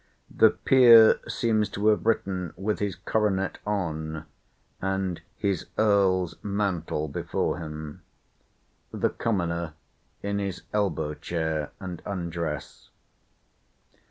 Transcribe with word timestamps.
The 0.35 0.49
peer 0.49 1.19
seems 1.27 1.69
to 1.69 1.89
have 1.89 2.07
written 2.07 2.53
with 2.57 2.79
his 2.79 2.95
coronet 2.95 3.59
on, 3.67 4.25
and 4.81 5.21
his 5.37 5.67
Earl's 5.77 6.43
mantle 6.43 7.07
before 7.07 7.59
him; 7.59 8.01
the 8.89 9.11
commoner 9.11 9.73
in 10.23 10.39
his 10.39 10.63
elbow 10.73 11.13
chair 11.13 11.69
and 11.79 12.01
undress. 12.03 12.89